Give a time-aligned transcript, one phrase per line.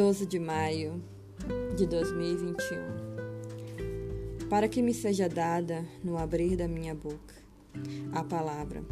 [0.00, 1.02] 12 de maio
[1.76, 4.48] de 2021.
[4.48, 7.34] Para que me seja dada, no abrir da minha boca,
[8.10, 8.82] a palavra,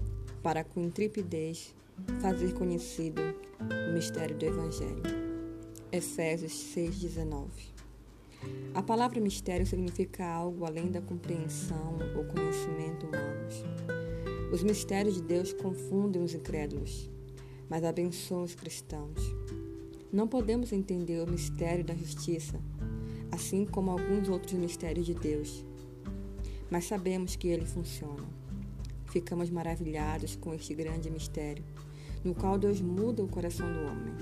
[0.42, 1.74] para com intrepidez
[2.20, 3.22] fazer conhecido
[3.88, 5.02] o mistério do Evangelho.
[5.90, 7.46] Efésios 6,19.
[8.74, 13.64] A palavra mistério significa algo além da compreensão ou conhecimento humanos.
[14.52, 17.10] Os mistérios de Deus confundem os incrédulos,
[17.66, 19.37] mas abençoam os cristãos.
[20.10, 22.58] Não podemos entender o mistério da justiça,
[23.30, 25.62] assim como alguns outros mistérios de Deus,
[26.70, 28.24] mas sabemos que ele funciona.
[29.04, 31.62] Ficamos maravilhados com este grande mistério,
[32.24, 34.14] no qual Deus muda o coração do homem,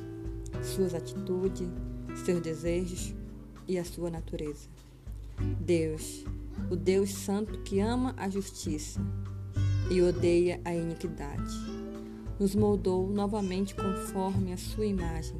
[0.61, 1.69] suas atitudes,
[2.25, 3.15] seus desejos
[3.69, 4.69] e a sua natureza.
[5.61, 6.25] Deus,
[6.69, 9.01] o Deus Santo que ama a justiça
[9.89, 11.55] e odeia a iniquidade,
[12.41, 15.39] nos moldou novamente conforme a sua imagem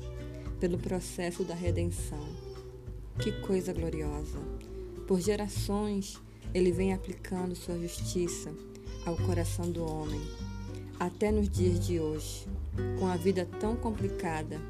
[0.61, 2.27] pelo processo da redenção.
[3.19, 4.39] Que coisa gloriosa!
[5.07, 6.21] Por gerações,
[6.53, 8.53] ele vem aplicando sua justiça
[9.05, 10.21] ao coração do homem.
[10.99, 12.47] Até nos dias de hoje,
[12.99, 14.61] com a vida tão complicada,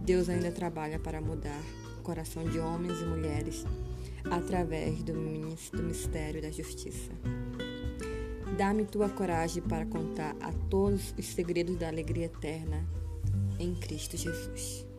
[0.00, 1.62] Deus ainda trabalha para mudar
[1.98, 3.64] o coração de homens e mulheres
[4.30, 5.14] através do
[5.82, 7.12] mistério da justiça.
[8.56, 12.86] Dá-me tua coragem para contar a todos os segredos da alegria eterna
[13.58, 14.93] em Cristo Jesus.